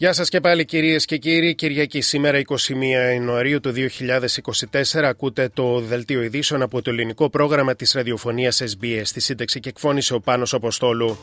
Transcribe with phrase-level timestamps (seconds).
[0.00, 1.54] Γεια σας και πάλι κυρίες και κύριοι.
[1.54, 2.54] Κυριακή σήμερα 21
[3.14, 3.72] Ιανουαρίου του
[4.92, 9.00] 2024 ακούτε το Δελτίο Ειδήσεων από το ελληνικό πρόγραμμα της ραδιοφωνίας SBS.
[9.02, 11.18] Στη σύνταξη και εκφώνησε ο Πάνος Αποστόλου.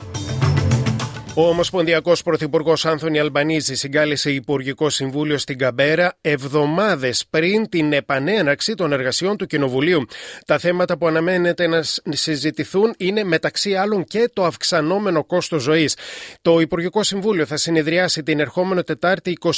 [1.38, 8.92] Ο Ομοσπονδιακός Πρωθυπουργός Άνθονη Αλμπανίζη συγκάλεσε Υπουργικό Συμβούλιο στην Καμπέρα εβδομάδες πριν την επανέναξη των
[8.92, 10.06] εργασιών του Κοινοβουλίου.
[10.46, 15.98] Τα θέματα που αναμένεται να συζητηθούν είναι μεταξύ άλλων και το αυξανόμενο κόστος ζωής.
[16.42, 19.52] Το Υπουργικό Συμβούλιο θα συνεδριάσει την ερχόμενη Τετάρτη 24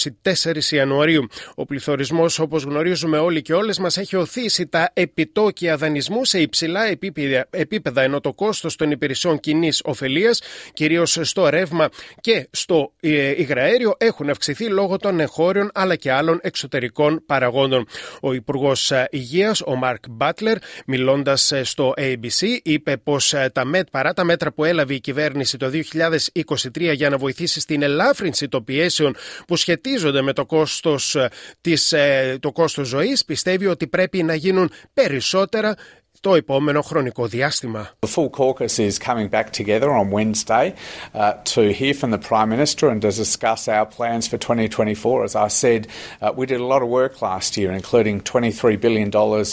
[0.70, 1.28] Ιανουαρίου.
[1.56, 6.82] Ο πληθωρισμός, όπως γνωρίζουμε όλοι και όλες μας, έχει οθήσει τα επιτόκια δανεισμού σε υψηλά
[7.50, 10.42] επίπεδα, ενώ το κόστος των υπηρεσιών κοινής ωφελίας,
[10.74, 11.66] κυρίως στο ρεύμα,
[12.22, 17.88] και στο ε, υγραέριο έχουν αυξηθεί λόγω των εγχώριων αλλά και άλλων εξωτερικών παραγόντων.
[18.22, 23.34] Ο Υπουργός ε, Υγείας, ο Μαρκ Μπάτλερ, μιλώντας ε, στο ABC, είπε πως
[23.92, 25.72] παρά τα μέτρα που έλαβε η κυβέρνηση το
[26.74, 29.16] 2023 για να βοηθήσει στην ελάφρυνση των πιέσεων
[29.48, 31.18] που σχετίζονται με το κόστος
[31.62, 31.94] της,
[32.40, 35.76] το κόστος ζωής, πιστεύει ότι πρέπει να γίνουν περισσότερα
[36.20, 37.90] το επόμενο χρονικό διάστημα.
[38.00, 40.76] The full caucus is coming back together on Wednesday
[41.14, 45.24] uh, to hear from the Prime Minister and to discuss our plans for 2024.
[45.24, 45.88] As I said,
[46.22, 49.10] uh, we did a lot of work last year, including $23 billion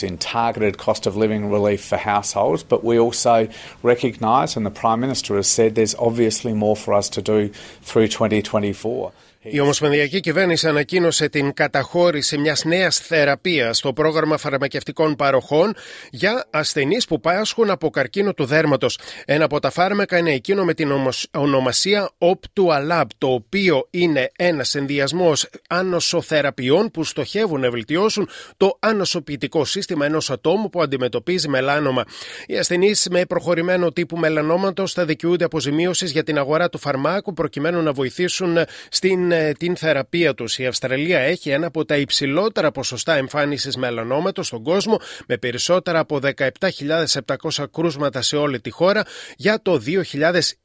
[0.06, 3.48] in targeted cost of living relief for households, but we also
[3.82, 7.48] recognise, and the Prime Minister has said, there's obviously more for us to do
[7.82, 9.12] through 2024.
[9.46, 15.74] Η Ομοσπονδιακή Κυβέρνηση ανακοίνωσε την καταχώρηση μιας νέας θεραπείας στο πρόγραμμα φαρμακευτικών παροχών
[16.10, 18.98] για ασθενείς που πάσχουν από καρκίνο του δέρματος.
[19.24, 20.90] Ένα από τα φάρμακα είναι εκείνο με την
[21.30, 30.06] ονομασία Optualab, το οποίο είναι ένας ενδιασμός άνοσοθεραπείων που στοχεύουν να βελτιώσουν το άνοσοποιητικό σύστημα
[30.06, 32.04] ενός ατόμου που αντιμετωπίζει μελάνομα.
[32.46, 37.82] Οι ασθενείς με προχωρημένο τύπου μελανόματος θα δικαιούνται αποζημίωσης για την αγορά του φαρμάκου προκειμένου
[37.82, 40.58] να βοηθήσουν στην ε, την θεραπεία τους.
[40.58, 46.18] Η Αυστραλία έχει ένα από τα υψηλότερα ποσοστά εμφάνισης μελανόματος στον κόσμο, με περισσότερα από
[46.22, 49.04] 17.700 κρούσματα σε όλη τη χώρα
[49.36, 49.80] για το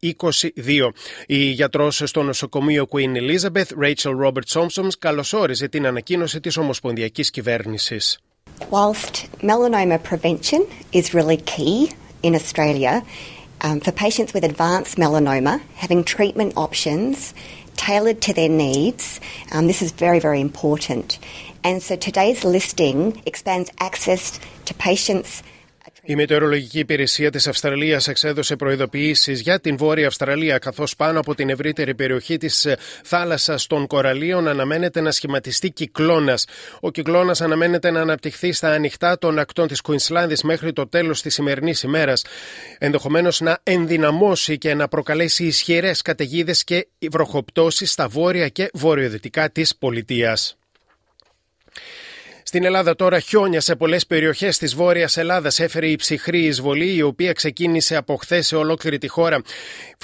[0.02, 0.94] 2022.
[1.28, 8.20] Η γιατρός στο νοσοκομείο Queen Elizabeth, Rachel Roberts Thompson, καλωσόριζε την ανακοίνωση της Ομοσπονδιακής Κυβέρνησης.
[8.70, 11.76] Whilst melanoma prevention is really key
[12.22, 13.04] in Australia,
[13.62, 17.34] um, for patients with advanced melanoma, having treatment options
[17.80, 19.22] tailored to their needs.
[19.54, 21.18] Um, this is very, very important.
[21.64, 25.44] And so today's listing expands access to patients.
[26.10, 31.50] Η Μετεωρολογική Υπηρεσία της Αυστραλίας εξέδωσε προειδοποιήσεις για την Βόρεια Αυστραλία, καθώς πάνω από την
[31.50, 32.68] ευρύτερη περιοχή της
[33.04, 36.46] θάλασσας των Κοραλίων αναμένεται να σχηματιστεί κυκλώνας.
[36.80, 41.34] Ο κυκλώνας αναμένεται να αναπτυχθεί στα ανοιχτά των ακτών της Κουινσλάνδης μέχρι το τέλος της
[41.34, 42.26] σημερινής ημέρας,
[42.78, 49.76] ενδεχομένως να ενδυναμώσει και να προκαλέσει ισχυρές καταιγίδες και βροχοπτώσεις στα βόρεια και βορειοδυτικά της
[49.76, 50.58] πολιτείας.
[52.50, 57.02] Στην Ελλάδα τώρα χιόνια σε πολλές περιοχές της Βόρειας Ελλάδας έφερε η ψυχρή εισβολή, η
[57.02, 59.42] οποία ξεκίνησε από χθες σε ολόκληρη τη χώρα.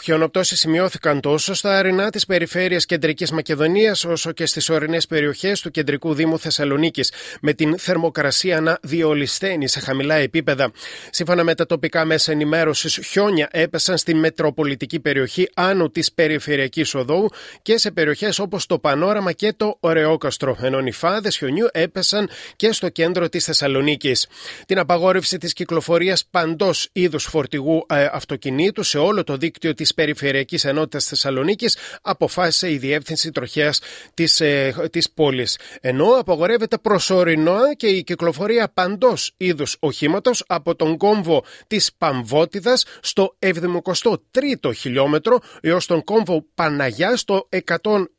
[0.04, 5.72] Χιονοπτώσει σημειώθηκαν τόσο στα αρινά της περιφέρειας Κεντρικής Μακεδονίας, όσο και στις ορεινές περιοχές του
[5.72, 7.12] Κεντρικού Δήμου Θεσσαλονίκης,
[7.42, 10.72] με την θερμοκρασία να διολυσταίνει σε χαμηλά επίπεδα.
[11.10, 17.30] Σύμφωνα με τα τοπικά μέσα ενημέρωσης, χιόνια έπεσαν στη μετροπολιτική περιοχή άνω της περιφερειακής οδού
[17.62, 22.90] και σε περιοχές όπως το Πανόραμα και το Ωρεόκαστρο, ενώ νυφάδες χιονιού έπεσαν και στο
[22.90, 24.28] κέντρο της Θεσσαλονίκης.
[24.66, 30.66] Την απαγόρευση της κυκλοφορίας παντός είδους φορτηγού ε, αυτοκινήτου σε όλο το δίκτυο της Περιφερειακής
[30.66, 33.80] Ενότητας Θεσσαλονίκης αποφάσισε η Διεύθυνση Τροχέας
[34.14, 35.60] της ε, της πόλης.
[35.82, 43.36] Ενώ απαγορεύεται προσωρινά και η κυκλοφορία παντός είδους οχήματος από τον κόμβο της Παμβότιδα στο
[43.40, 47.48] 73ο χιλιόμετρο έως τον κόμβο Παναγιά στο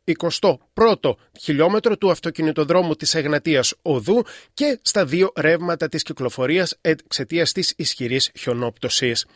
[0.06, 4.24] 121ο χιλιόμετρο του αυτοκινητοδρόμου της Εγνατίας Οδού
[4.54, 9.26] και στα δύο ρεύματα της κυκλοφορίας εξαιτίας της ισχυρής χιονόπτωσης.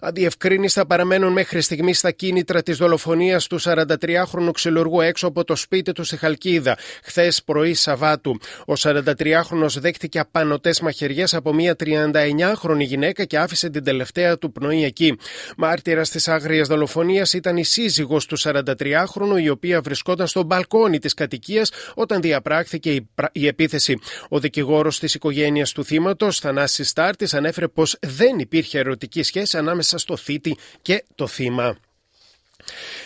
[0.00, 5.92] Αδιευκρίνηστα παραμένουν μέχρι στιγμής στα κίνητρα της δολοφονίας του 43χρονου ξυλουργού έξω από το σπίτι
[5.92, 8.40] του στη Χαλκίδα, χθες πρωί Σαββάτου.
[8.66, 14.84] Ο 43χρονος δέχτηκε απανοτές μαχαιριές από μια 39χρονη γυναίκα και άφησε την τελευταία του πνοή
[14.84, 15.18] εκεί.
[15.56, 20.98] Μάρτυρας της άγριας δολοφονίας ήταν η σύζυγος του 43χρονου, η οποία βρισκόταν βρισκόταν στο μπαλκόνι
[20.98, 23.98] της κατοικίας όταν διαπράχθηκε η επίθεση.
[24.28, 29.98] Ο δικηγόρος της οικογένειας του θύματος, Θανάσης Στάρτης, ανέφερε πως δεν υπήρχε ερωτική σχέση ανάμεσα
[29.98, 31.76] στο θήτη και το θύμα.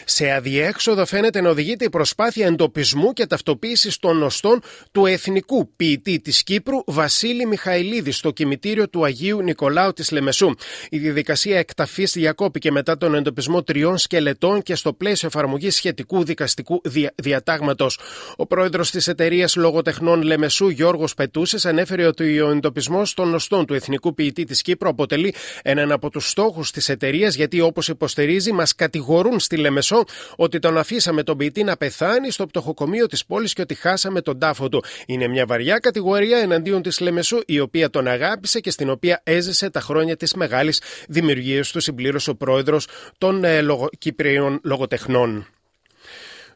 [0.05, 6.21] Σε αδιέξοδο φαίνεται να οδηγείται η προσπάθεια εντοπισμού και ταυτοποίησης των νοστών του εθνικού ποιητή
[6.21, 10.55] της Κύπρου Βασίλη Μιχαηλίδη στο κημητήριο του Αγίου Νικολάου της Λεμεσού.
[10.91, 16.81] Η διαδικασία εκταφής διακόπηκε μετά τον εντοπισμό τριών σκελετών και στο πλαίσιο εφαρμογής σχετικού δικαστικού
[16.85, 17.13] δια...
[17.15, 17.99] διατάγματος.
[18.37, 23.75] Ο πρόεδρος της εταιρείας λογοτεχνών Λεμεσού, Γιώργος Πετούσης, ανέφερε ότι ο εντοπισμός των νοστών του
[23.75, 28.75] εθνικού ποιητή της Κύπρου αποτελεί έναν από τους στόχους της εταιρείας γιατί όπως υποστηρίζει μας
[28.75, 30.05] κατηγορούν στη Λεμεσό
[30.37, 34.39] ότι τον αφήσαμε τον ποιητή να πεθάνει στο πτωχοκομείο της πόλης και ότι χάσαμε τον
[34.39, 34.85] τάφο του.
[35.07, 39.71] Είναι μια βαριά κατηγορία εναντίον της Λεμεσού, η οποία τον αγάπησε και στην οποία έζησε
[39.71, 42.89] τα χρόνια της μεγάλης δημιουργίας του, συμπλήρωσε ο πρόεδρος
[43.19, 43.63] των ε,
[43.99, 45.47] Κυπρίων λογοτεχνών.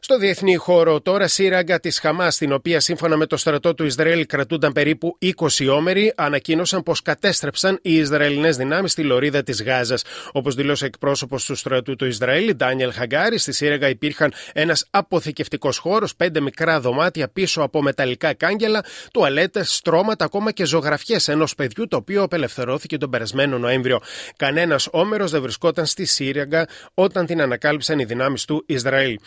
[0.03, 4.25] Στο διεθνή χώρο τώρα σύραγγα της Χαμάς, την οποία σύμφωνα με το στρατό του Ισραήλ
[4.25, 10.03] κρατούνταν περίπου 20 όμεροι, ανακοίνωσαν πως κατέστρεψαν οι Ισραηλινές δυνάμεις στη λωρίδα της Γάζας.
[10.31, 16.15] Όπως δηλώσε εκπρόσωπος του στρατού του Ισραήλ, Ντάνιελ Χαγκάρη, στη σύραγγα υπήρχαν ένας αποθηκευτικός χώρος,
[16.15, 18.83] πέντε μικρά δωμάτια πίσω από μεταλλικά κάγκελα,
[19.13, 23.99] τουαλέτες, στρώματα, ακόμα και ζωγραφιές ενός παιδιού το οποίο απελευθερώθηκε τον περασμένο Νοέμβριο.
[24.35, 29.17] Κανένας όμερος δεν βρισκόταν στη σύραγγα όταν την ανακάλυψαν οι δυνάμεις του Ισραήλ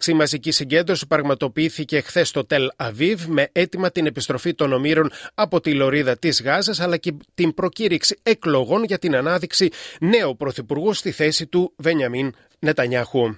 [0.00, 5.60] μεταξύ, μαζική συγκέντρωση πραγματοποιήθηκε χθες στο Τελ Αβίβ με έτοιμα την επιστροφή των ομήρων από
[5.60, 9.68] τη λωρίδα της Γάζας αλλά και την προκήρυξη εκλογών για την ανάδειξη
[10.00, 13.34] νέου πρωθυπουργού στη θέση του Βενιαμίν Νετανιάχου.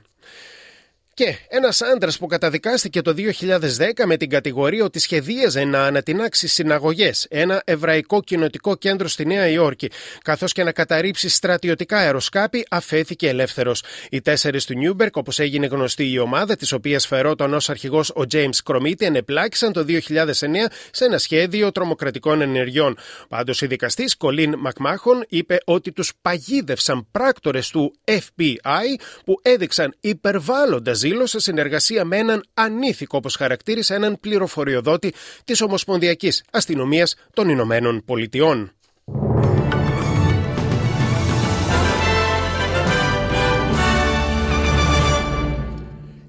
[1.14, 7.26] Και ένας άντρας που καταδικάστηκε το 2010 με την κατηγορία ότι σχεδίαζε να ανατινάξει συναγωγές,
[7.30, 9.90] ένα εβραϊκό κοινοτικό κέντρο στη Νέα Υόρκη,
[10.22, 13.82] καθώς και να καταρρύψει στρατιωτικά αεροσκάπη, αφέθηκε ελεύθερος.
[14.10, 18.22] Οι τέσσερις του Νιούμπερκ, όπως έγινε γνωστή η ομάδα, της οποίας φερόταν ως αρχηγός ο
[18.32, 22.96] James Κρομίτη, ενεπλάκησαν το 2009 σε ένα σχέδιο τρομοκρατικών ενεργειών.
[23.28, 31.01] Πάντως, η δικαστής Κολίν Μακμάχον είπε ότι τους παγίδευσαν πράκτορες του FBI που έδειξαν υπερβάλλοντας
[31.02, 35.14] ζήλο σε συνεργασία με έναν ανήθικο, όπως χαρακτήρισε έναν πληροφοριοδότη
[35.44, 38.72] της Ομοσπονδιακής Αστυνομίας των Ηνωμένων Πολιτειών.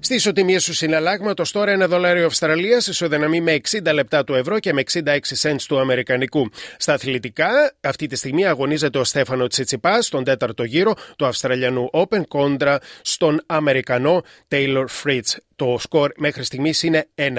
[0.04, 4.72] Στις ισοτιμίες του συναλλάγματος τώρα ένα δολάριο Αυστραλίας ισοδυναμεί με 60 λεπτά του ευρώ και
[4.72, 5.00] με 66
[5.40, 6.50] cents του Αμερικανικού.
[6.76, 12.26] Στα αθλητικά, αυτή τη στιγμή αγωνίζεται ο Στέφανο Τσιτσιπά στον τέταρτο γύρο του Αυστραλιανού Open
[12.28, 15.36] κόντρα στον Αμερικανό Taylor Fritz.
[15.56, 17.34] Το σκορ μέχρι στιγμής είναι 1-1,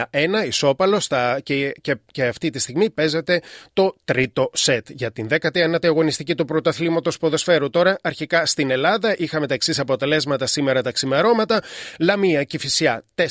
[0.47, 1.07] ισόπαλος
[1.43, 3.41] και, και, και αυτή τη στιγμή παίζεται
[3.73, 4.87] το τρίτο σετ.
[4.89, 10.45] Για την 19η αγωνιστική του πρωταθλήματος ποδοσφαίρου τώρα, αρχικά στην Ελλάδα, είχαμε τα εξής αποτελέσματα
[10.45, 11.61] σήμερα τα ξημερώματα.
[11.99, 13.21] Λαμία και Φυσιά 4-1,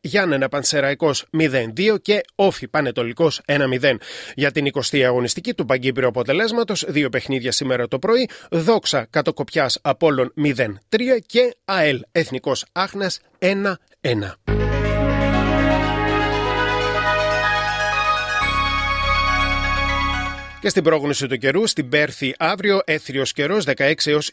[0.00, 3.96] Γιάννενα Πανσεραϊκός 0-2 και Όφη Πανετολικός 1-0.
[4.34, 10.32] Για την 20η αγωνιστική του Παγκύπριου αποτελέσματος, δύο παιχνίδια σήμερα το πρωί, Δόξα Κατοκοπιάς Απόλων
[10.36, 14.69] 0-3 και ΑΕΛ Εθνικός Άχνας 1 ENA.
[20.60, 24.30] Και στην πρόγνωση του καιρού, στην Πέρθη αύριο έθριος καιρός 16 έως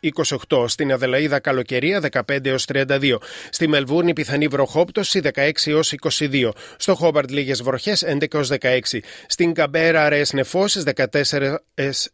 [0.48, 0.66] 28.
[0.68, 3.18] Στην Αδελαίδα καλοκαιρία 15 έως 32.
[3.50, 6.50] Στη Μελβούρνη πιθανή βροχόπτωση 16 έως 22.
[6.78, 9.00] Στο Χόμπαρτ λίγες βροχές 11 έως 16.
[9.28, 11.58] Στην Καμπέρα αραιές νεφώσεις 14,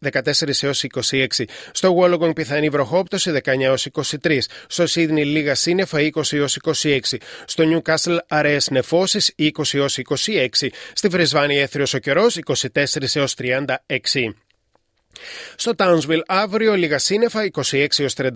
[0.00, 1.44] 14 έως 26.
[1.72, 3.86] Στο Γουόλογκον πιθανή βροχόπτωση 19 έως
[4.22, 4.38] 23.
[4.66, 6.98] Στο Σίδνη λίγα σύννεφα 20 έως 26.
[7.44, 10.46] Στο Νιουκάσλ αραιές νεφώσεις 20 έως 26.
[10.92, 14.03] Στη Βρεσβάνη έθριος ο καιρός 24 έως 36.
[14.04, 14.34] Dixie.
[15.56, 18.32] Στο Townsville αύριο λίγα σύννεφα 26 έως 35,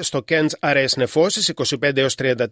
[0.00, 1.52] στο Kent αραιές νεφώσεις
[1.82, 2.44] 25 έως 34,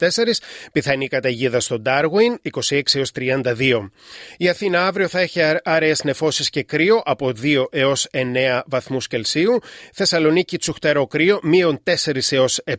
[0.72, 3.90] πιθανή καταιγίδα στο Darwin 26 έως 32.
[4.36, 9.58] Η Αθήνα αύριο θα έχει αραιές νεφώσεις και κρύο από 2 έως 9 βαθμούς Κελσίου,
[9.92, 12.74] Θεσσαλονίκη τσουχτερό κρύο μείον 4 έως 7,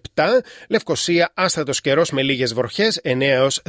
[0.70, 3.62] Λευκοσία άστατος καιρός με λίγες βροχές 9 έως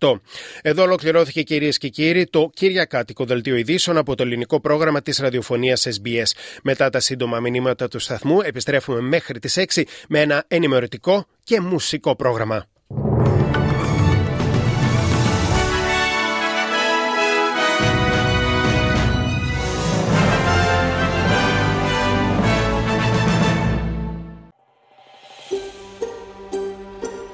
[0.00, 0.20] 18.
[0.62, 5.86] Εδώ ολοκληρώθηκε κυρίες και κύριοι το Κυριακάτικο Δελτίο Ειδήσεων από το ελληνικό πρόγραμμα της ραδιοφωνίας
[5.86, 6.30] SBS.
[6.70, 12.16] Μετά τα σύντομα μηνύματα του σταθμού επιστρέφουμε μέχρι τις 6 με ένα ενημερωτικό και μουσικό
[12.16, 12.64] πρόγραμμα.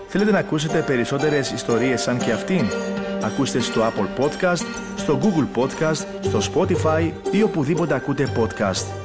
[0.08, 2.66] Θέλετε να ακούσετε περισσότερες ιστορίες σαν και αυτήν;
[3.22, 9.03] Ακούστε στο Apple Podcast, στο Google Podcast, στο Spotify ή οπουδήποτε ακούτε podcast.